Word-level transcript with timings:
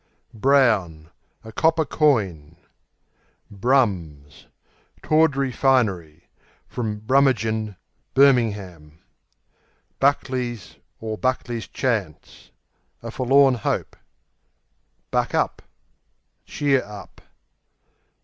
Brown 0.33 1.11
A 1.43 1.51
copper 1.51 1.85
coin. 1.85 2.57
Brums 3.53 4.47
Tawdry 5.03 5.51
finery 5.51 6.23
(From 6.67 7.01
Brummagem 7.01 7.75
Birmingham). 8.15 8.97
Buckley's 9.99 10.65
(Chance) 11.71 12.49
A 13.03 13.11
forlorn 13.11 13.53
hope. 13.53 13.95
Buck 15.11 15.35
up 15.35 15.61
Cheer 16.47 16.81
up. 16.83 17.21